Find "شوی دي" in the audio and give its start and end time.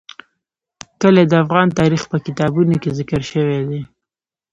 3.31-3.81